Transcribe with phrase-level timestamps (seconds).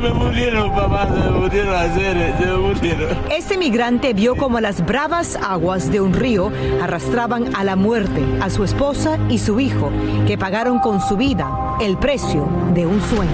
[0.00, 3.18] Me murieron, papá, se me murieron las seres, se me murieron.
[3.30, 6.50] Este migrante vio como las bravas aguas de un río
[6.80, 9.90] arrastraban a la muerte a su esposa y su hijo,
[10.26, 11.50] que pagaron con su vida
[11.80, 13.30] el precio de un sueño.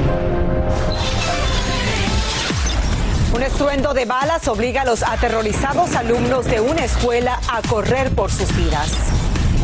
[3.32, 8.32] Un estruendo de balas obliga a los aterrorizados alumnos de una escuela a correr por
[8.32, 8.92] sus vidas.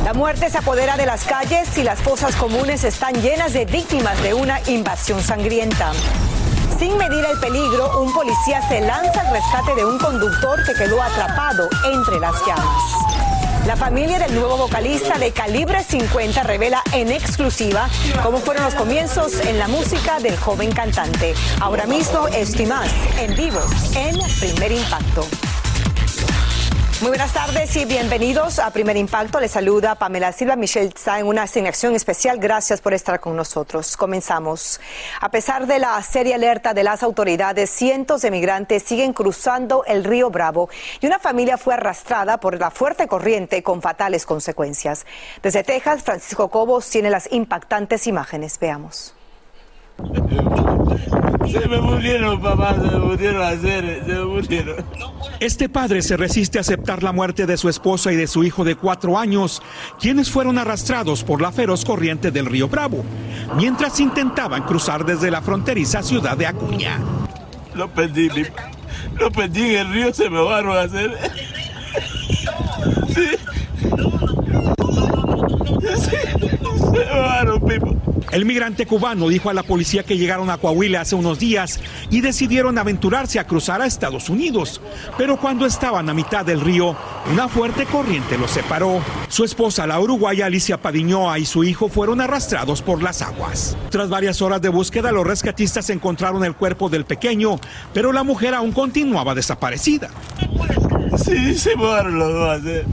[0.05, 4.23] La muerte se apodera de las calles y las fosas comunes están llenas de víctimas
[4.23, 5.93] de una invasión sangrienta.
[6.79, 11.03] Sin medir el peligro, un policía se lanza al rescate de un conductor que quedó
[11.03, 12.83] atrapado entre las llamas.
[13.67, 17.89] La familia del nuevo vocalista de Calibre 50 revela en exclusiva
[18.23, 21.35] cómo fueron los comienzos en la música del joven cantante.
[21.61, 23.61] Ahora mismo, esto y más en vivo
[23.95, 25.52] en Primer Impacto.
[27.03, 29.41] Muy buenas tardes y bienvenidos a Primer Impacto.
[29.41, 30.55] Les saluda Pamela Silva.
[30.55, 32.39] Michelle está en una asignación especial.
[32.39, 33.97] Gracias por estar con nosotros.
[33.97, 34.81] Comenzamos.
[35.21, 40.05] A pesar de la seria alerta de las autoridades, cientos de migrantes siguen cruzando el
[40.05, 45.05] río Bravo y una familia fue arrastrada por la fuerte corriente con fatales consecuencias.
[45.43, 48.61] Desde Texas, Francisco Cobos tiene las impactantes imágenes.
[48.61, 49.17] Veamos.
[51.51, 54.77] Se me murieron, papá, se me murieron seres, se me murieron.
[55.41, 58.65] Este padre se resiste a aceptar la muerte de su esposa y de su hijo
[58.65, 59.61] de cuatro años,
[60.01, 63.05] quienes fueron arrastrados por la feroz corriente del río Bravo,
[63.57, 66.99] mientras intentaban cruzar desde la fronteriza ciudad de Acuña.
[67.75, 68.45] Lo perdí, mi-
[69.19, 71.17] lo perdí en el río, se me van a hacer.
[73.15, 73.25] Sí.
[73.25, 73.37] Sí,
[73.81, 75.42] se me van, Pipo.
[78.33, 82.23] El migrante cubano dijo a la policía que llegaron a Coahuila hace unos días y
[82.23, 84.81] decidieron aventurarse a cruzar a Estados Unidos.
[85.19, 86.97] Pero cuando estaban a mitad del río,
[87.31, 89.03] una fuerte corriente los separó.
[89.29, 93.77] Su esposa, la uruguaya Alicia Padiñoa, y su hijo fueron arrastrados por las aguas.
[93.91, 97.61] Tras varias horas de búsqueda, los rescatistas encontraron el cuerpo del pequeño,
[97.93, 100.09] pero la mujer aún continuaba desaparecida.
[101.23, 102.87] Sí, se los dos hacer.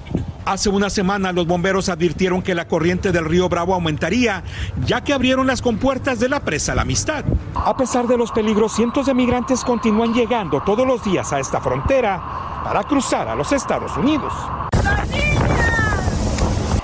[0.49, 4.43] Hace una semana los bomberos advirtieron que la corriente del río Bravo aumentaría,
[4.83, 7.23] ya que abrieron las compuertas de la presa La Amistad.
[7.53, 11.61] A pesar de los peligros, cientos de migrantes continúan llegando todos los días a esta
[11.61, 14.33] frontera para cruzar a los Estados Unidos.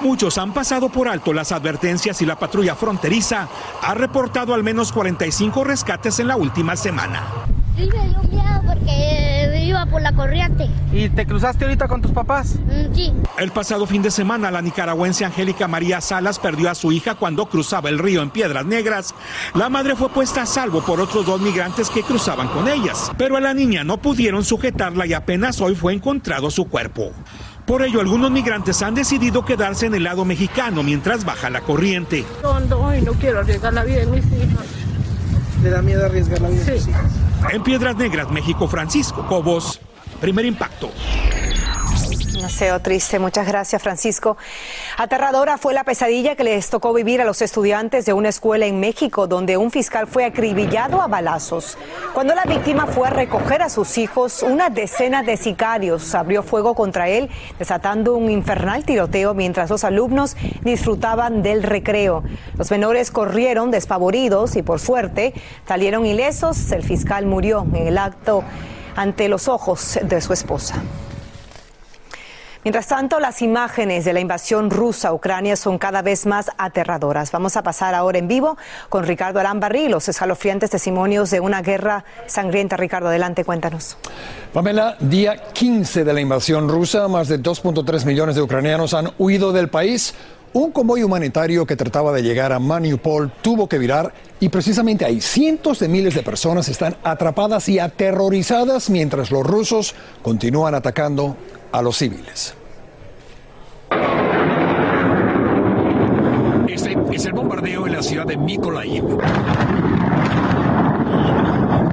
[0.02, 3.48] Muchos han pasado por alto las advertencias y la patrulla fronteriza
[3.82, 7.24] ha reportado al menos 45 rescates en la última semana.
[8.68, 9.45] Porque
[9.76, 10.70] iba por la corriente.
[10.94, 12.56] ¿Y te cruzaste ahorita con tus papás?
[12.56, 13.14] Mm, Sí.
[13.38, 17.48] El pasado fin de semana, la nicaragüense Angélica María Salas perdió a su hija cuando
[17.48, 19.14] cruzaba el río en Piedras Negras.
[19.54, 23.36] La madre fue puesta a salvo por otros dos migrantes que cruzaban con ellas, pero
[23.36, 27.12] a la niña no pudieron sujetarla y apenas hoy fue encontrado su cuerpo.
[27.66, 32.24] Por ello, algunos migrantes han decidido quedarse en el lado mexicano mientras baja la corriente.
[32.44, 34.66] No, y no quiero arriesgar la vida de mis hijas.
[35.64, 37.25] ¿Le da miedo arriesgar la vida de tus hijas?
[37.52, 39.80] En Piedras Negras, México, Francisco Cobos,
[40.20, 40.90] primer impacto.
[42.46, 43.18] Deseo triste.
[43.18, 44.38] Muchas gracias, Francisco.
[44.98, 48.80] Aterradora fue la pesadilla que les tocó vivir a los estudiantes de una escuela en
[48.80, 51.76] México, donde un fiscal fue acribillado a balazos.
[52.14, 56.76] Cuando la víctima fue a recoger a sus hijos, una decena de sicarios abrió fuego
[56.76, 62.24] contra él, desatando un infernal tiroteo mientras los alumnos disfrutaban del recreo.
[62.58, 65.34] Los menores corrieron despavoridos y, por suerte,
[65.68, 66.72] salieron ilesos.
[66.72, 68.44] El fiscal murió en el acto
[68.96, 70.76] ante los ojos de su esposa.
[72.66, 77.32] Mientras tanto, las imágenes de la invasión rusa a Ucrania son cada vez más aterradoras.
[77.32, 78.58] Vamos a pasar ahora en vivo
[78.90, 82.76] con Ricardo Arambarri, los escalofriantes testimonios de una guerra sangrienta.
[82.76, 83.98] Ricardo, adelante, cuéntanos.
[84.52, 89.54] Pamela, día 15 de la invasión rusa, más de 2.3 millones de ucranianos han huido
[89.54, 90.16] del país.
[90.54, 95.22] Un convoy humanitario que trataba de llegar a Mariupol tuvo que virar y precisamente ahí
[95.22, 101.38] cientos de miles de personas están atrapadas y aterrorizadas mientras los rusos continúan atacando
[101.72, 102.56] a los civiles.
[106.68, 109.04] Este es el bombardeo en la ciudad de Mykolaiv.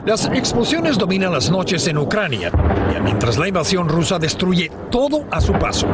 [0.05, 2.51] Las explosiones dominan las noches en Ucrania,
[3.05, 5.87] mientras la invasión rusa destruye todo a su paso.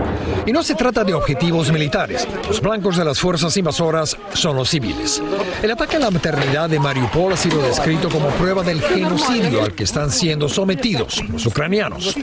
[0.46, 2.26] Y no se trata de objetivos militares.
[2.48, 5.22] Los blancos de las fuerzas invasoras son los civiles.
[5.62, 9.74] El ataque a la maternidad de Mariupol ha sido descrito como prueba del genocidio al
[9.74, 12.16] que están siendo sometidos los ucranianos.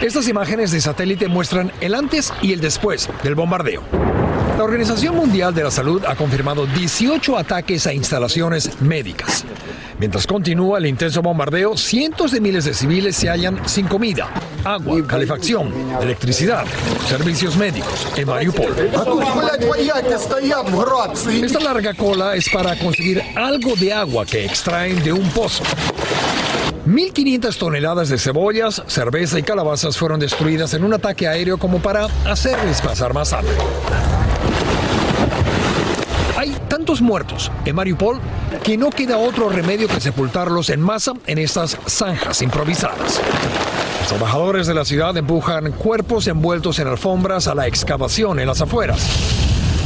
[0.00, 3.82] Estas imágenes de satélite muestran el antes y el después del bombardeo.
[4.56, 9.44] La Organización Mundial de la Salud ha confirmado 18 ataques a instalaciones médicas.
[9.98, 14.28] Mientras continúa el intenso bombardeo, cientos de miles de civiles se hallan sin comida,
[14.64, 16.64] agua, calefacción, electricidad,
[17.08, 18.72] servicios médicos en Mariupol.
[21.42, 25.64] Esta larga cola es para conseguir algo de agua que extraen de un pozo.
[26.86, 32.06] 1.500 toneladas de cebollas, cerveza y calabazas fueron destruidas en un ataque aéreo como para
[32.24, 33.56] hacerles pasar más hambre.
[36.38, 38.20] Hay tantos muertos en Mariupol
[38.62, 43.20] que no queda otro remedio que sepultarlos en masa en estas zanjas improvisadas.
[43.98, 48.60] Los trabajadores de la ciudad empujan cuerpos envueltos en alfombras a la excavación en las
[48.60, 49.04] afueras.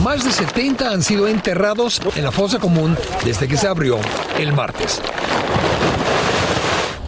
[0.05, 3.99] Más de 70 han sido enterrados en la fosa común desde que se abrió
[4.39, 5.01] el martes.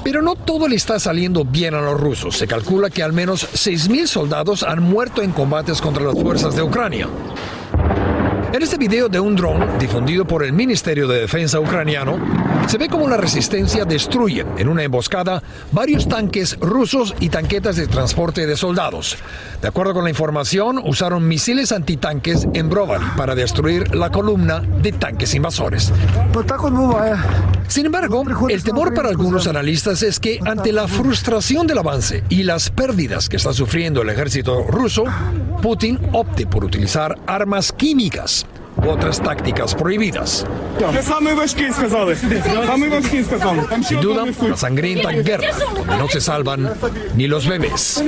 [0.03, 2.39] Pero no todo le está saliendo bien a los rusos.
[2.39, 6.63] Se calcula que al menos 6.000 soldados han muerto en combates contra las fuerzas de
[6.63, 7.09] Ucrania.
[8.55, 12.21] En este video de un dron difundido por el Ministerio de Defensa ucraniano,
[12.69, 15.43] se ve como la resistencia destruye en una emboscada
[15.73, 19.17] varios tanques rusos y tanquetas de transporte de soldados.
[19.61, 24.93] De acuerdo con la información, usaron misiles antitanques en Brovary para destruir la columna de
[24.93, 25.93] tanques invasores.
[27.67, 32.45] Sin embargo, el temor para algunos analistas es que ante la frustración del avance y
[32.45, 35.07] las pérdidas que está sufriendo el ejército ruso,
[35.65, 38.45] Putin opte por utilizar armas químicas
[38.77, 40.45] u otras tácticas prohibidas.
[43.89, 46.71] Sin duda, la sangrienta guerra donde no se salvan
[47.17, 48.05] ni los bebés.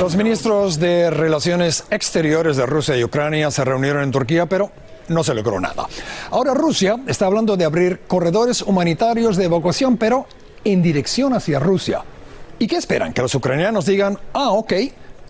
[0.00, 4.72] Los ministros de Relaciones Exteriores de Rusia y Ucrania se reunieron en Turquía, pero
[5.06, 5.86] no se logró nada.
[6.32, 10.26] Ahora Rusia está hablando de abrir corredores humanitarios de evacuación, pero
[10.64, 12.02] en dirección hacia Rusia.
[12.58, 13.12] ¿Y qué esperan?
[13.12, 14.72] Que los ucranianos digan, ah, ok,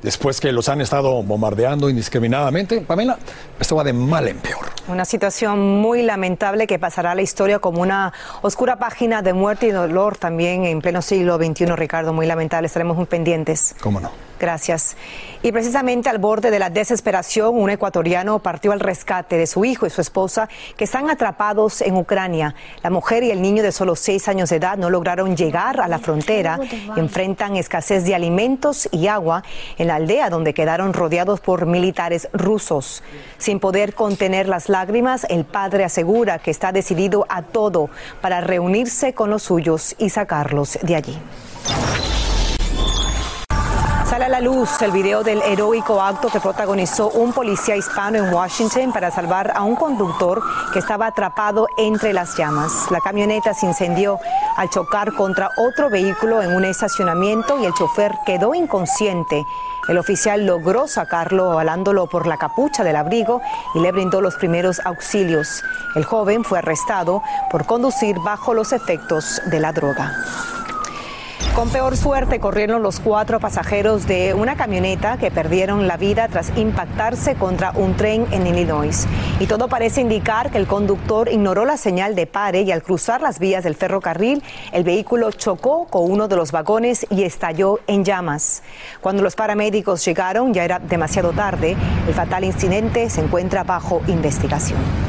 [0.03, 2.81] después que los han estado bombardeando indiscriminadamente.
[2.81, 3.19] Pamela,
[3.59, 4.67] esto va de mal en peor.
[4.89, 8.12] Una situación muy lamentable que pasará a la historia como una
[8.43, 12.12] oscura página de muerte y dolor también en pleno siglo XXI, Ricardo.
[12.12, 13.75] Muy lamentable, estaremos muy pendientes.
[13.81, 14.28] ¿Cómo no?
[14.38, 14.96] Gracias.
[15.43, 19.87] Y precisamente al borde de la desesperación, un ecuatoriano partió al rescate de su hijo
[19.87, 22.55] y su esposa que están atrapados en Ucrania.
[22.82, 25.88] La mujer y el niño de solo seis años de edad no lograron llegar a
[25.88, 26.58] la frontera.
[26.96, 29.43] Enfrentan escasez de alimentos y agua
[29.76, 33.02] en la aldea donde quedaron rodeados por militares rusos.
[33.38, 37.90] Sin poder contener las lágrimas, el padre asegura que está decidido a todo
[38.20, 41.19] para reunirse con los suyos y sacarlos de allí.
[44.19, 48.93] A la luz el video del heroico acto que protagonizó un policía hispano en Washington
[48.93, 50.43] para salvar a un conductor
[50.73, 52.91] que estaba atrapado entre las llamas.
[52.91, 54.19] La camioneta se incendió
[54.56, 59.47] al chocar contra otro vehículo en un estacionamiento y el chofer quedó inconsciente.
[59.88, 63.41] El oficial logró sacarlo avalándolo por la capucha del abrigo
[63.75, 65.62] y le brindó los primeros auxilios.
[65.94, 70.58] El joven fue arrestado por conducir bajo los efectos de la droga.
[71.59, 76.57] Con peor suerte corrieron los cuatro pasajeros de una camioneta que perdieron la vida tras
[76.57, 79.09] impactarse contra un tren en Illinois.
[79.41, 83.23] Y todo parece indicar que el conductor ignoró la señal de pare y al cruzar
[83.23, 88.05] las vías del ferrocarril, el vehículo chocó con uno de los vagones y estalló en
[88.05, 88.62] llamas.
[89.00, 91.77] Cuando los paramédicos llegaron ya era demasiado tarde.
[92.07, 95.08] El fatal incidente se encuentra bajo investigación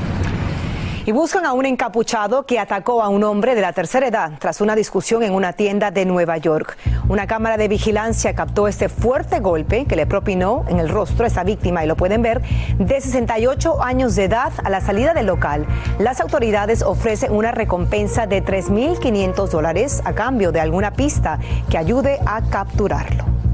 [1.10, 4.62] y buscan a un encapuchado que atacó a un hombre de la tercera edad tras
[4.62, 6.78] una discusión en una tienda de Nueva York.
[7.08, 11.28] Una cámara de vigilancia captó este fuerte golpe que le propinó en el rostro a
[11.28, 12.44] esa víctima y lo pueden ver
[12.78, 15.66] de 68 años de edad a la salida del local.
[15.98, 21.40] Las autoridades ofrecen una recompensa de 3.500 dólares a cambio de alguna pista
[21.72, 23.49] que ayude a capturarlo.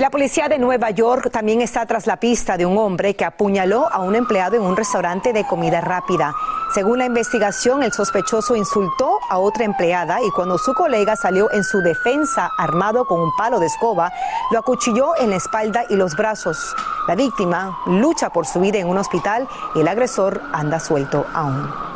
[0.00, 3.86] La policía de Nueva York también está tras la pista de un hombre que apuñaló
[3.92, 6.34] a un empleado en un restaurante de comida rápida.
[6.72, 11.62] Según la investigación, el sospechoso insultó a otra empleada y cuando su colega salió en
[11.64, 14.10] su defensa armado con un palo de escoba,
[14.50, 16.74] lo acuchilló en la espalda y los brazos.
[17.06, 21.89] La víctima lucha por su vida en un hospital y el agresor anda suelto aún.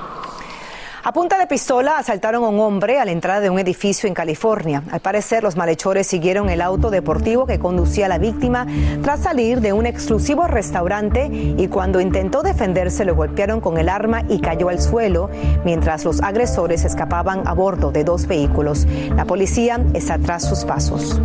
[1.06, 4.14] A punta de pistola asaltaron a un hombre a la entrada de un edificio en
[4.14, 4.82] California.
[4.90, 8.66] Al parecer, los malhechores siguieron el auto deportivo que conducía a la víctima
[9.02, 14.22] tras salir de un exclusivo restaurante y cuando intentó defenderse lo golpearon con el arma
[14.30, 15.28] y cayó al suelo
[15.62, 18.86] mientras los agresores escapaban a bordo de dos vehículos.
[19.14, 21.20] La policía está tras sus pasos.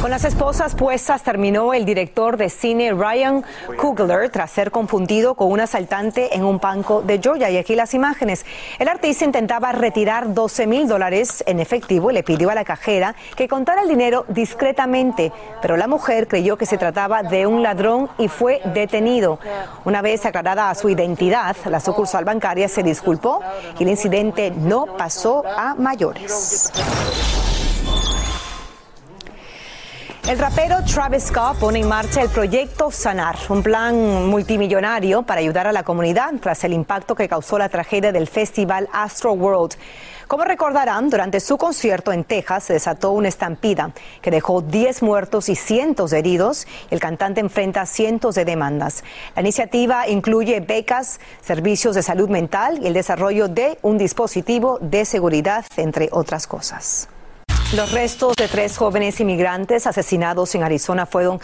[0.00, 3.44] Con las esposas puestas terminó el director de cine Ryan
[3.76, 7.50] Coogler tras ser confundido con un asaltante en un banco de Georgia.
[7.50, 8.46] Y aquí las imágenes.
[8.78, 13.16] El artista intentaba retirar 12 mil dólares en efectivo y le pidió a la cajera
[13.34, 18.08] que contara el dinero discretamente, pero la mujer creyó que se trataba de un ladrón
[18.18, 19.40] y fue detenido.
[19.84, 23.40] Una vez aclarada su identidad, la sucursal bancaria se disculpó
[23.78, 26.70] y el incidente no pasó a mayores.
[30.28, 35.66] El rapero Travis Scott pone en marcha el proyecto Sanar, un plan multimillonario para ayudar
[35.66, 39.76] a la comunidad tras el impacto que causó la tragedia del festival Astro World.
[40.26, 45.48] Como recordarán, durante su concierto en Texas se desató una estampida que dejó 10 muertos
[45.48, 46.66] y cientos de heridos.
[46.90, 49.04] El cantante enfrenta cientos de demandas.
[49.34, 55.06] La iniciativa incluye becas, servicios de salud mental y el desarrollo de un dispositivo de
[55.06, 57.08] seguridad, entre otras cosas.
[57.76, 61.38] Los restos de tres jóvenes inmigrantes asesinados en Arizona fueron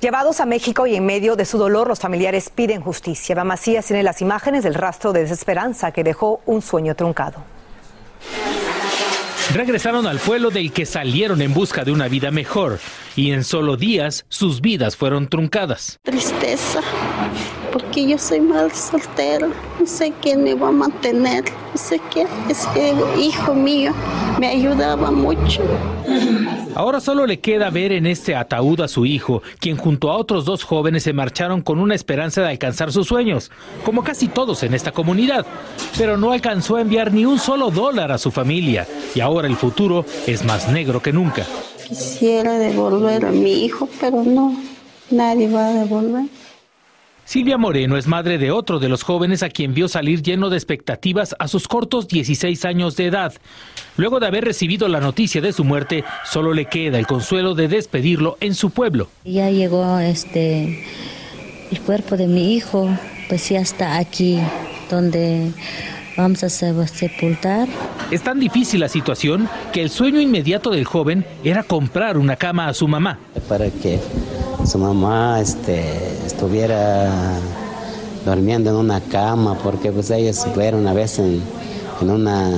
[0.00, 3.32] llevados a México y en medio de su dolor los familiares piden justicia.
[3.32, 7.42] Eva Macías tiene las imágenes del rastro de desesperanza que dejó un sueño truncado.
[9.52, 12.78] Regresaron al pueblo del que salieron en busca de una vida mejor
[13.16, 15.98] y en solo días sus vidas fueron truncadas.
[16.04, 16.82] Tristeza,
[17.74, 19.48] porque yo soy madre soltera,
[19.80, 23.92] no sé quién me va a mantener, no sé qué, es que hijo mío
[24.38, 25.60] me ayudaba mucho.
[26.76, 30.44] Ahora solo le queda ver en este ataúd a su hijo, quien junto a otros
[30.44, 33.50] dos jóvenes se marcharon con una esperanza de alcanzar sus sueños,
[33.84, 35.44] como casi todos en esta comunidad,
[35.98, 39.56] pero no alcanzó a enviar ni un solo dólar a su familia y ahora el
[39.56, 41.44] futuro es más negro que nunca.
[41.88, 44.56] Quisiera devolver a mi hijo, pero no,
[45.10, 46.26] nadie va a devolver.
[47.24, 50.56] Silvia Moreno es madre de otro de los jóvenes a quien vio salir lleno de
[50.56, 53.32] expectativas a sus cortos 16 años de edad.
[53.96, 57.68] Luego de haber recibido la noticia de su muerte, solo le queda el consuelo de
[57.68, 59.08] despedirlo en su pueblo.
[59.24, 60.84] Ya llegó este
[61.70, 62.88] el cuerpo de mi hijo,
[63.28, 64.38] pues ya está aquí
[64.90, 65.50] donde
[66.18, 67.68] vamos a sepultar.
[68.10, 72.68] Es tan difícil la situación que el sueño inmediato del joven era comprar una cama
[72.68, 73.18] a su mamá.
[73.48, 73.98] Para que
[74.64, 75.82] su mamá este,
[76.26, 77.10] estuviera
[78.24, 81.42] durmiendo en una cama, porque pues ella estuviera una vez en,
[82.00, 82.50] en una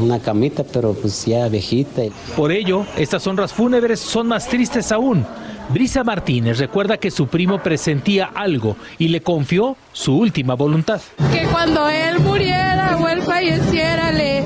[0.00, 2.02] una camita, pero pues ya viejita.
[2.36, 5.26] Por ello, estas honras fúnebres son más tristes aún.
[5.68, 11.00] Brisa Martínez recuerda que su primo presentía algo y le confió su última voluntad.
[11.32, 14.44] Que cuando él muriera o él falleciera, le,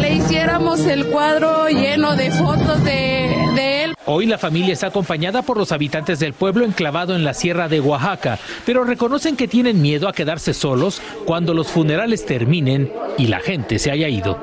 [0.00, 3.75] le hiciéramos el cuadro lleno de fotos de, de él.
[4.08, 7.80] Hoy la familia está acompañada por los habitantes del pueblo enclavado en la sierra de
[7.80, 13.40] Oaxaca, pero reconocen que tienen miedo a quedarse solos cuando los funerales terminen y la
[13.40, 14.38] gente se haya ido.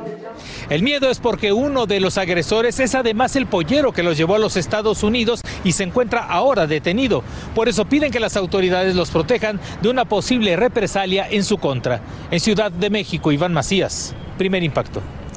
[0.69, 4.35] El miedo es porque uno de los agresores es además el pollero que los llevó
[4.35, 7.23] a los Estados Unidos y se encuentra ahora detenido.
[7.55, 12.01] Por eso piden que las autoridades los protejan de una posible represalia en su contra.
[12.31, 15.01] En Ciudad de México, Iván Macías, primer impacto.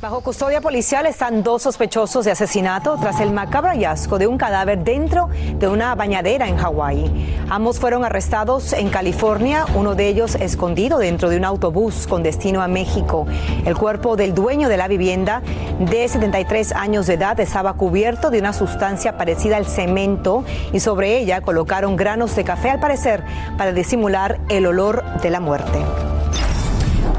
[0.00, 4.84] Bajo custodia policial están dos sospechosos de asesinato tras el macabro hallazgo de un cadáver
[4.84, 5.28] dentro
[5.58, 7.34] de una bañadera en Hawái.
[7.50, 12.62] Ambos fueron arrestados en California, uno de ellos escondido dentro de un autobús con destino
[12.62, 13.26] a México.
[13.64, 15.42] El cuerpo del dueño de la vivienda,
[15.80, 21.18] de 73 años de edad, estaba cubierto de una sustancia parecida al cemento y sobre
[21.18, 23.24] ella colocaron granos de café al parecer
[23.56, 25.80] para disimular el olor de la muerte.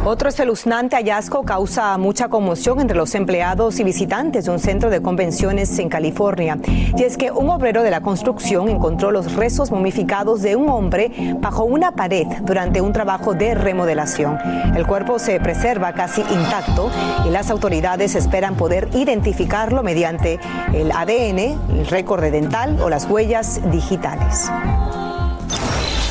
[0.05, 5.01] Otro espeluznante hallazgo causa mucha conmoción entre los empleados y visitantes de un centro de
[5.01, 6.57] convenciones en California.
[6.97, 11.35] Y es que un obrero de la construcción encontró los restos momificados de un hombre
[11.41, 14.37] bajo una pared durante un trabajo de remodelación.
[14.73, 16.89] El cuerpo se preserva casi intacto
[17.27, 20.39] y las autoridades esperan poder identificarlo mediante
[20.73, 21.39] el ADN,
[21.77, 24.49] el récord dental o las huellas digitales.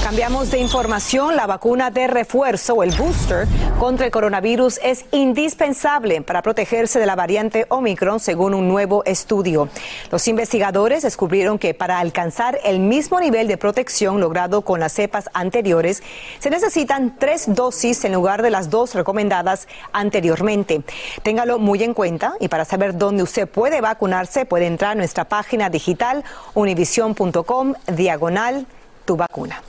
[0.08, 1.36] Cambiamos de información.
[1.36, 3.46] La vacuna de refuerzo el booster
[3.78, 9.68] contra el coronavirus es indispensable para protegerse de la variante Omicron, según un nuevo estudio.
[10.10, 15.28] Los investigadores descubrieron que para alcanzar el mismo nivel de protección logrado con las cepas
[15.34, 16.02] anteriores,
[16.38, 20.80] se necesitan tres dosis en lugar de las dos recomendadas anteriormente.
[21.22, 25.26] Téngalo muy en cuenta y para saber dónde usted puede vacunarse, puede entrar a nuestra
[25.26, 26.24] página digital
[26.54, 28.66] univision.com diagonal
[29.04, 29.62] tu vacuna.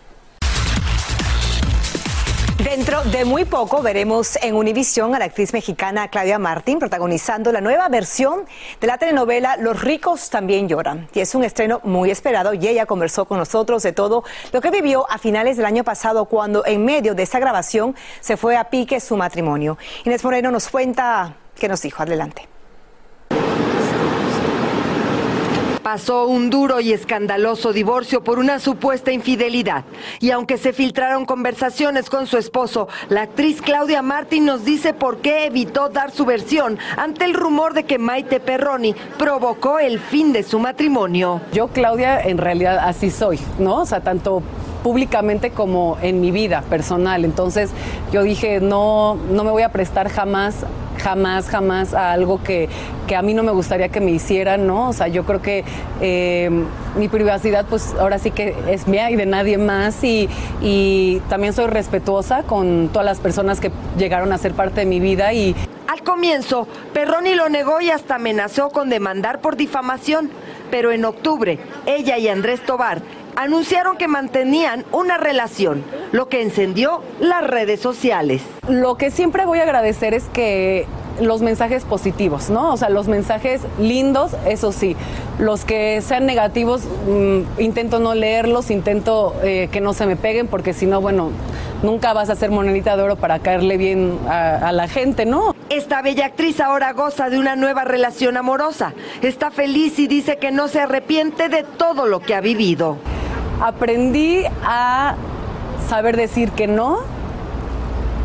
[2.64, 7.62] Dentro de muy poco veremos en Univisión a la actriz mexicana Claudia Martín protagonizando la
[7.62, 8.46] nueva versión
[8.82, 11.08] de la telenovela Los ricos también lloran.
[11.14, 14.72] Y es un estreno muy esperado y ella conversó con nosotros de todo lo que
[14.72, 18.66] vivió a finales del año pasado cuando en medio de esa grabación se fue a
[18.66, 19.78] pique su matrimonio.
[20.04, 22.04] Inés Moreno nos cuenta qué nos dijo.
[22.04, 22.59] Adelante.
[25.92, 29.86] Pasó un duro y escandaloso divorcio por una supuesta infidelidad.
[30.20, 35.18] Y aunque se filtraron conversaciones con su esposo, la actriz Claudia Martín nos dice por
[35.18, 40.32] qué evitó dar su versión ante el rumor de que Maite Perroni provocó el fin
[40.32, 41.42] de su matrimonio.
[41.54, 43.78] Yo, Claudia, en realidad así soy, ¿no?
[43.78, 44.44] O sea, tanto
[44.84, 47.26] públicamente como en mi vida personal.
[47.26, 47.72] Entonces
[48.12, 50.66] yo dije, no, no me voy a prestar jamás
[51.00, 52.70] jamás, jamás a algo que,
[53.08, 54.90] que, a mí no me gustaría que me hicieran, ¿no?
[54.90, 55.64] O sea, yo creo que
[56.02, 56.50] eh,
[56.98, 60.04] mi privacidad, pues ahora sí que es mía y de nadie más.
[60.04, 60.30] Y,
[60.62, 65.00] y también soy respetuosa con todas las personas que llegaron a ser parte de mi
[65.00, 65.34] vida.
[65.34, 65.56] Y
[65.88, 70.30] al comienzo, Perroni lo negó y hasta amenazó con demandar por difamación.
[70.70, 71.58] Pero en octubre,
[71.88, 73.02] ella y Andrés Tobar
[73.40, 75.82] anunciaron que mantenían una relación,
[76.12, 78.42] lo que encendió las redes sociales.
[78.68, 80.88] Lo que siempre voy a agradecer es que
[81.22, 82.74] los mensajes positivos, ¿no?
[82.74, 84.98] O sea, los mensajes lindos, eso sí.
[85.38, 90.48] Los que sean negativos, mmm, intento no leerlos, intento eh, que no se me peguen,
[90.48, 91.32] porque si no, bueno,
[91.82, 95.56] nunca vas a ser monedita de oro para caerle bien a, a, la gente, ¿no?
[95.70, 98.94] Esta bella actriz ahora goza de una nueva relación amorosa.
[99.22, 102.98] Está feliz y dice que no se arrepiente de todo lo que ha vivido.
[103.60, 105.16] Aprendí a
[105.88, 107.00] saber decir que no,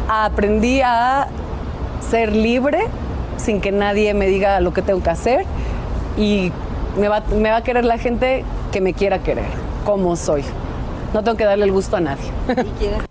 [0.09, 1.29] aprendí a
[2.09, 2.87] ser libre
[3.37, 5.45] sin que nadie me diga lo que tengo que hacer
[6.17, 6.53] y
[6.99, 9.47] me va, a querer la gente que me quiera querer,
[9.85, 10.45] como soy.
[11.13, 12.25] No tengo que darle el gusto a nadie.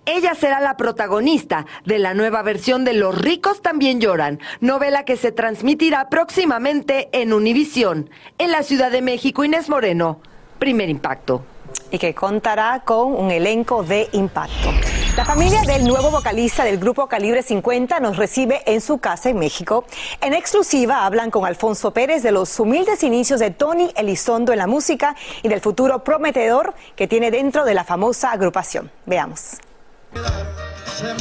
[0.04, 5.16] Ella será la protagonista de la nueva versión de Los ricos también lloran, novela que
[5.16, 8.10] se transmitirá próximamente en Univisión.
[8.38, 10.20] En la Ciudad de México, Inés Moreno,
[10.58, 11.44] primer impacto.
[11.94, 14.72] Y que contará con un elenco de impacto.
[15.16, 19.38] La familia del nuevo vocalista del grupo Calibre 50 nos recibe en su casa en
[19.38, 19.84] México.
[20.20, 24.66] En exclusiva hablan con Alfonso Pérez de los humildes inicios de Tony Elizondo en la
[24.66, 25.14] música
[25.44, 28.90] y del futuro prometedor que tiene dentro de la famosa agrupación.
[29.06, 29.58] Veamos.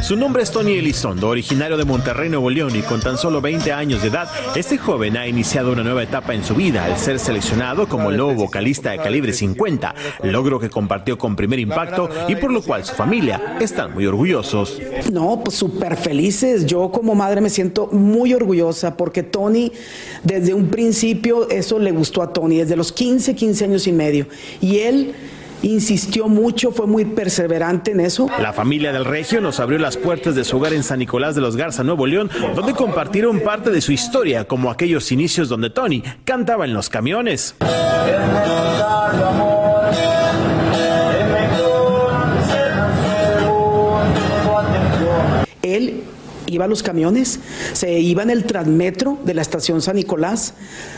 [0.02, 3.72] Su nombre es Tony Elizondo, originario de Monterrey, Nuevo León, y con tan solo 20
[3.72, 7.20] años de edad, este joven ha iniciado una nueva etapa en su vida al ser
[7.20, 12.36] seleccionado como el nuevo vocalista de Calibre 50, logro que compartió con primer impacto y
[12.36, 14.80] por lo cual su familia están muy orgullosos.
[15.12, 16.66] No, pues súper felices.
[16.66, 19.72] Yo como madre me siento muy orgullosa porque Tony,
[20.24, 24.28] desde un principio, eso le gustó a Tony, desde los 15, 15 años y medio.
[24.62, 25.16] Y él
[25.64, 28.30] insistió mucho, fue muy perseverante en eso.
[28.40, 31.42] La familia del Regio nos abrió las puertas de su hogar en San Nicolás de
[31.42, 36.04] los Garza, Nuevo León, donde compartieron parte de su historia, como aquellos inicios donde Tony
[36.26, 37.56] cantaba en los camiones.
[45.62, 46.04] Él
[46.54, 47.40] iba a los camiones,
[47.74, 50.54] se iba en el transmetro de la estación San Nicolás,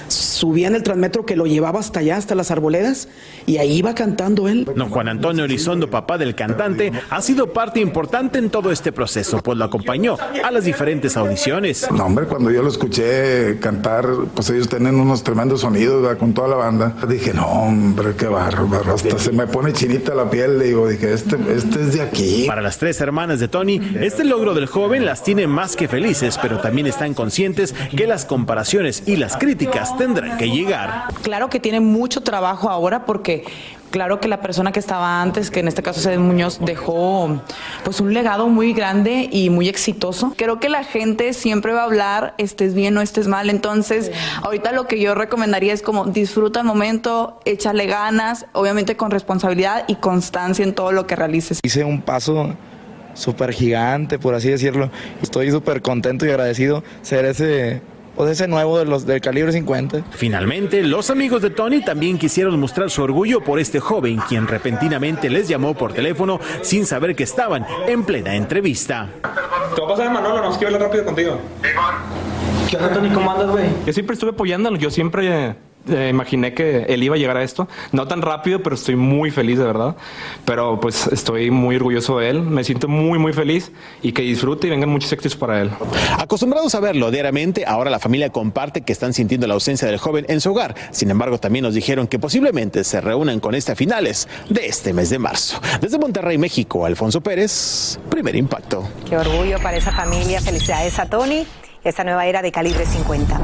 [0.08, 3.08] subía en el transmetro que lo llevaba hasta allá, hasta las arboledas,
[3.46, 4.66] y ahí iba cantando él.
[4.76, 9.42] Don Juan Antonio Elizondo, papá del cantante, ha sido parte importante en todo este proceso,
[9.42, 11.88] pues lo acompañó a las diferentes audiciones.
[11.92, 16.18] No, hombre, cuando yo lo escuché cantar, pues ellos tienen unos tremendos sonidos ¿verdad?
[16.18, 16.96] con toda la banda.
[17.08, 21.38] Dije, no, hombre, qué bárbaro, hasta se me pone chinita la piel, digo, dije, este,
[21.56, 22.46] este es de aquí.
[22.48, 26.38] Para las tres hermanas de Tony, este logro del joven las tiene más que felices,
[26.42, 31.06] pero también están conscientes que las comparaciones y las críticas tendrán que llegar.
[31.22, 33.44] Claro que tiene mucho trabajo ahora porque
[33.92, 37.42] claro que la persona que estaba antes, que en este caso es Muñoz, dejó
[37.86, 40.34] pues un legado muy grande y muy exitoso.
[40.36, 44.12] Creo que la gente siempre va a hablar, estés bien o estés mal, entonces
[44.44, 49.86] ahorita lo que yo recomendaría es como disfruta el momento, échale ganas, obviamente con responsabilidad
[49.88, 51.60] y constancia en todo lo que realices.
[51.64, 52.54] Hice un paso
[53.16, 54.92] súper gigante, por así decirlo.
[55.24, 57.82] Estoy súper contento y agradecido ser ese
[58.16, 60.04] pues ese nuevo de los del calibre 50.
[60.12, 65.30] Finalmente, los amigos de Tony también quisieron mostrar su orgullo por este joven, quien repentinamente
[65.30, 69.10] les llamó por teléfono sin saber que estaban en plena entrevista.
[69.76, 71.40] Te va a pasar Manolo, nos quiero hablar rápido contigo.
[72.70, 73.10] ¿Qué onda, Tony?
[73.10, 73.66] ¿Cómo andas, güey?
[73.86, 75.56] Yo siempre estuve apoyándolo, yo siempre
[75.88, 77.68] eh, imaginé que él iba a llegar a esto.
[77.92, 79.96] No tan rápido, pero estoy muy feliz, de verdad.
[80.46, 83.72] Pero pues estoy muy orgulloso de él, me siento muy, muy feliz
[84.02, 85.72] y que disfrute y vengan muchos éxitos para él.
[86.18, 90.26] Acostumbrados a verlo diariamente, ahora la familia comparte que están sintiendo la ausencia del joven
[90.30, 90.76] en su hogar.
[90.92, 94.94] Sin embargo, también nos dijeron que posiblemente se reúnan con este a finales de este
[94.94, 95.60] mes de marzo.
[95.82, 98.88] Desde Monterrey, México, Alfonso Pérez, primer impacto.
[99.08, 100.42] Qué orgullo para esa familia.
[100.42, 101.46] Felicidades a Tony,
[101.84, 103.40] esta nueva era de calibre 50.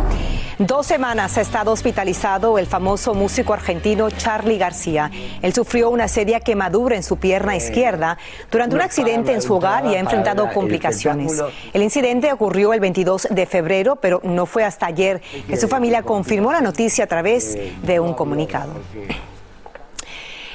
[0.67, 5.09] Dos semanas ha estado hospitalizado el famoso músico argentino Charlie García.
[5.41, 8.19] Él sufrió una seria quemadura en su pierna izquierda
[8.51, 11.41] durante un accidente en su hogar y ha enfrentado complicaciones.
[11.73, 16.03] El incidente ocurrió el 22 de febrero, pero no fue hasta ayer que su familia
[16.03, 18.73] confirmó la noticia a través de un comunicado.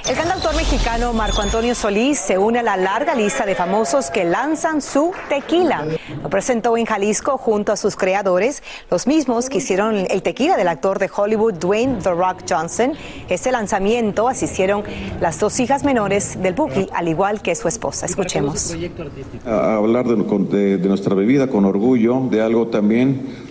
[0.09, 4.23] El cantautor mexicano Marco Antonio Solís se une a la larga lista de famosos que
[4.23, 5.85] lanzan su tequila.
[6.23, 10.69] Lo presentó en Jalisco junto a sus creadores, los mismos que hicieron el tequila del
[10.69, 12.93] actor de Hollywood Dwayne The Rock Johnson.
[13.27, 14.83] Este lanzamiento asistieron
[15.19, 18.05] las dos hijas menores del Buki, al igual que su esposa.
[18.05, 18.73] Escuchemos.
[19.45, 23.46] A hablar de, de- de nuestra bebida con orgullo, de algo también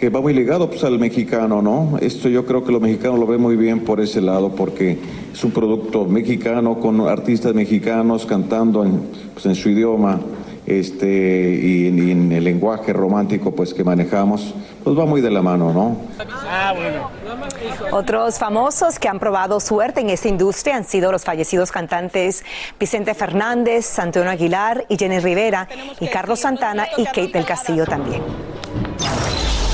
[0.00, 1.98] que va muy ligado pues, al mexicano, ¿no?
[2.00, 4.98] Esto yo creo que los mexicanos lo ven muy bien por ese lado, porque
[5.30, 9.02] es un producto mexicano con artistas mexicanos cantando en,
[9.34, 10.18] pues, en su idioma
[10.66, 15.30] este, y, en- y en el lenguaje romántico pues, que manejamos, pues va muy de
[15.30, 15.96] la mano, ¿no?
[17.92, 22.42] Otros famosos que han probado suerte en esta industria han sido los fallecidos cantantes
[22.78, 25.68] Vicente Fernández, Antonio Aguilar y Jenny Rivera,
[26.00, 28.22] y Carlos Santana y Kate del Castillo también.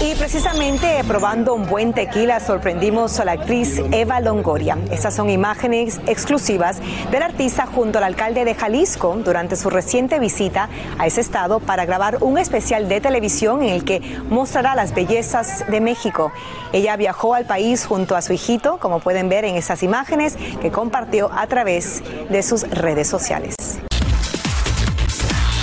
[0.07, 4.79] Y precisamente probando un buen tequila sorprendimos a la actriz Eva Longoria.
[4.93, 6.79] Estas son imágenes exclusivas
[7.11, 11.87] del artista junto al alcalde de Jalisco durante su reciente visita a ese estado para
[11.87, 16.31] grabar un especial de televisión en el que mostrará las bellezas de México.
[16.73, 20.71] Ella viajó al país junto a su hijito, como pueden ver en esas imágenes que
[20.71, 23.57] compartió a través de sus redes sociales.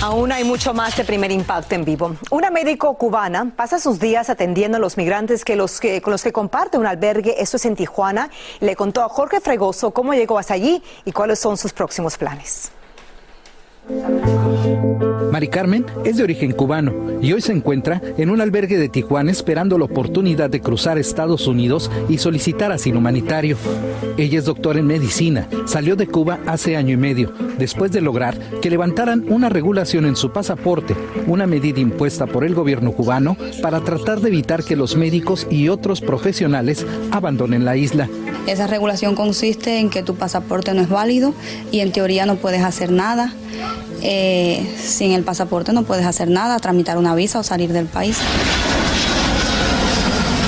[0.04, 2.14] Aún hay mucho más de primer impacto en vivo.
[2.30, 6.22] Una médico cubana pasa sus días atendiendo a los migrantes que los que, con los
[6.22, 7.36] que comparte un albergue.
[7.38, 8.28] Esto es en Tijuana.
[8.60, 12.70] Le contó a Jorge Fregoso cómo llegó hasta allí y cuáles son sus próximos planes.
[15.34, 19.32] Mari Carmen es de origen cubano y hoy se encuentra en un albergue de Tijuana
[19.32, 23.56] esperando la oportunidad de cruzar Estados Unidos y solicitar asilo humanitario.
[24.16, 28.38] Ella es doctora en medicina, salió de Cuba hace año y medio, después de lograr
[28.62, 30.94] que levantaran una regulación en su pasaporte,
[31.26, 35.68] una medida impuesta por el gobierno cubano para tratar de evitar que los médicos y
[35.68, 38.08] otros profesionales abandonen la isla.
[38.46, 41.34] Esa regulación consiste en que tu pasaporte no es válido
[41.72, 43.34] y en teoría no puedes hacer nada.
[44.06, 48.18] Eh, sin el pasaporte no puedes hacer nada, tramitar una visa o salir del país.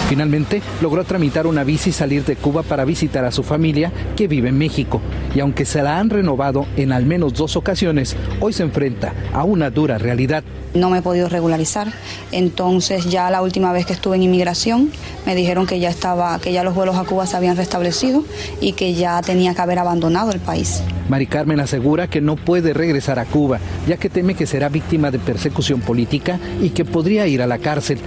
[0.09, 4.29] Finalmente logró tramitar una visa y salir de Cuba para visitar a su familia que
[4.29, 5.01] vive en México.
[5.35, 9.43] Y aunque se la han renovado en al menos dos ocasiones, hoy se enfrenta a
[9.43, 10.45] una dura realidad.
[10.75, 11.89] No me he podido regularizar.
[12.31, 14.91] Entonces ya la última vez que estuve en inmigración
[15.27, 18.25] me dijeron que ya estaba, que ya los vuelos a Cuba se habían restablecido
[18.61, 20.83] y que ya tenía que haber abandonado el país.
[21.09, 25.11] Mari Carmen asegura que no puede regresar a Cuba, ya que teme que será víctima
[25.11, 27.99] de persecución política y que podría ir a la cárcel.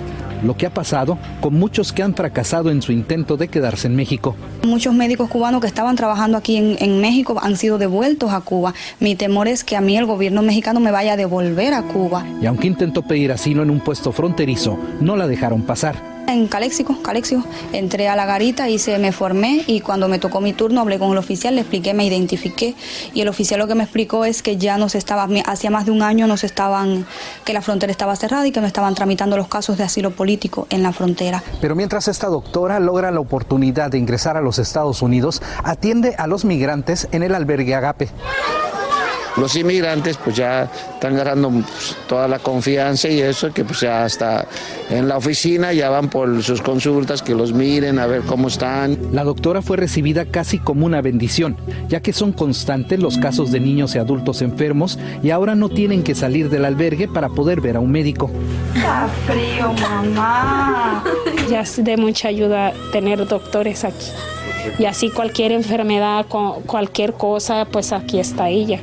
[0.43, 3.95] Lo que ha pasado con muchos que han fracasado en su intento de quedarse en
[3.95, 4.35] México.
[4.63, 8.73] Muchos médicos cubanos que estaban trabajando aquí en, en México han sido devueltos a Cuba.
[8.99, 12.25] Mi temor es que a mí el gobierno mexicano me vaya a devolver a Cuba.
[12.41, 16.18] Y aunque intentó pedir asilo en un puesto fronterizo, no la dejaron pasar.
[16.29, 20.41] En Caléxico, Caléxico, entré a la garita y se me formé y cuando me tocó
[20.41, 22.75] mi turno hablé con el oficial, le expliqué, me identifiqué
[23.15, 25.87] y el oficial lo que me explicó es que ya no se estaba, hacía más
[25.87, 27.07] de un año no se estaban,
[27.45, 30.67] que la frontera estaba cerrada y que no estaban tramitando los casos de asilo político
[30.69, 31.41] en la frontera.
[31.61, 36.27] Pero mientras esta doctora logra la oportunidad de ingresar a los Estados Unidos, atiende a
[36.27, 38.09] los migrantes en el albergue Agape.
[39.39, 44.05] Los inmigrantes pues ya están ganando pues, toda la confianza y eso que pues ya
[44.05, 44.45] está
[44.89, 48.97] en la oficina, ya van por sus consultas, que los miren a ver cómo están.
[49.11, 53.59] La doctora fue recibida casi como una bendición, ya que son constantes los casos de
[53.59, 57.77] niños y adultos enfermos y ahora no tienen que salir del albergue para poder ver
[57.77, 58.29] a un médico.
[58.75, 61.03] Está frío, mamá.
[61.49, 64.05] Ya es de mucha ayuda tener doctores aquí.
[64.77, 68.79] Y así cualquier enfermedad, cu- cualquier cosa, pues aquí está ella.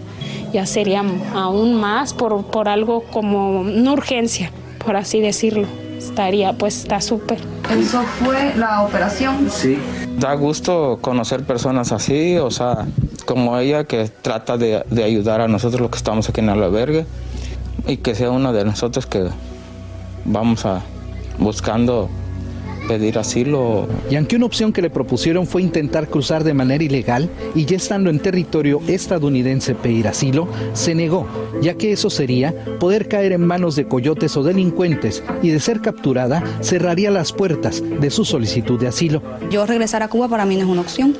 [0.56, 4.50] Ya sería aún más por, por algo como una urgencia,
[4.82, 5.68] por así decirlo.
[5.98, 7.40] estaría, pues está súper.
[7.70, 9.50] ¿Eso fue la operación?
[9.50, 9.76] Sí.
[10.18, 12.86] Da gusto conocer personas así, o sea,
[13.26, 16.62] como ella que trata de, de ayudar a nosotros los que estamos aquí en el
[16.62, 17.04] albergue
[17.86, 19.28] y que sea uno de nosotros que
[20.24, 20.80] vamos a
[21.38, 22.08] buscando
[22.86, 23.88] pedir asilo.
[24.10, 27.76] Y aunque una opción que le propusieron fue intentar cruzar de manera ilegal y ya
[27.76, 31.26] estando en territorio estadounidense pedir asilo, se negó,
[31.60, 35.80] ya que eso sería poder caer en manos de coyotes o delincuentes y de ser
[35.80, 39.22] capturada cerraría las puertas de su solicitud de asilo.
[39.50, 41.16] Yo regresar a Cuba para mí no es una opción.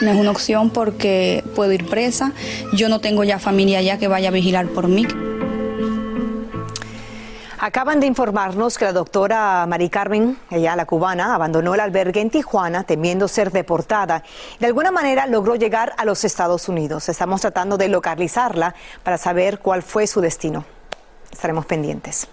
[0.00, 2.32] No es una opción porque puedo ir presa.
[2.72, 5.06] Yo no tengo ya familia allá que vaya a vigilar por mí.
[7.60, 12.30] Acaban de informarnos que la doctora Mari Carmen, ella la cubana, abandonó el albergue en
[12.30, 14.22] Tijuana temiendo ser deportada.
[14.60, 17.08] De alguna manera logró llegar a los Estados Unidos.
[17.08, 20.64] Estamos tratando de localizarla para saber cuál fue su destino.
[21.32, 22.28] Estaremos pendientes.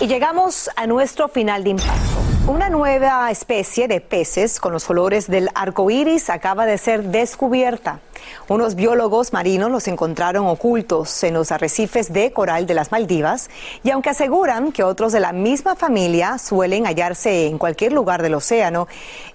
[0.00, 2.03] Y llegamos a nuestro final de impacto.
[2.46, 8.00] Una nueva especie de peces con los colores del arco iris acaba de ser descubierta.
[8.48, 13.48] Unos biólogos marinos los encontraron ocultos en los arrecifes de coral de las Maldivas
[13.82, 18.34] y aunque aseguran que otros de la misma familia suelen hallarse en cualquier lugar del
[18.34, 18.88] océano,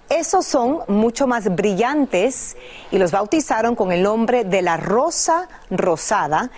[0.08, 2.56] esos son mucho más brillantes
[2.92, 6.52] y los bautizaron con el nombre de la rosa rosada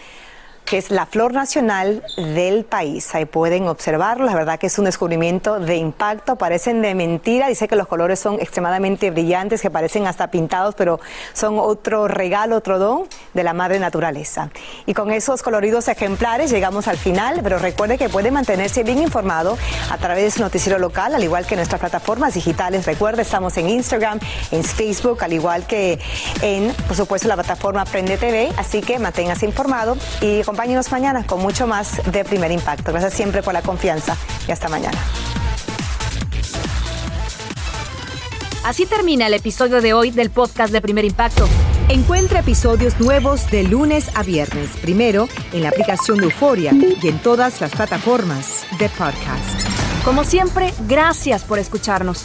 [0.72, 3.14] que es la flor nacional del país.
[3.14, 7.68] Ahí pueden observarlo, la verdad que es un descubrimiento de impacto, parecen de mentira, dice
[7.68, 10.98] que los colores son extremadamente brillantes, que parecen hasta pintados, pero
[11.35, 13.02] son otro regalo, otro don
[13.35, 14.48] de la madre naturaleza.
[14.87, 19.58] Y con esos coloridos ejemplares llegamos al final, pero recuerde que puede mantenerse bien informado
[19.90, 22.87] a través de su noticiero local, al igual que nuestras plataformas digitales.
[22.87, 25.98] Recuerde, estamos en Instagram, en Facebook, al igual que
[26.40, 31.42] en, por supuesto, la plataforma Prende TV, así que manténgase informado y acompáñenos mañana con
[31.42, 32.92] mucho más de Primer Impacto.
[32.92, 34.96] Gracias siempre por la confianza y hasta mañana.
[38.64, 41.48] Así termina el episodio de hoy del podcast de Primer Impacto.
[41.88, 47.18] Encuentra episodios nuevos de lunes a viernes, primero en la aplicación de Euforia y en
[47.18, 50.05] todas las plataformas de podcast.
[50.05, 52.25] Como siempre, gracias por escucharnos.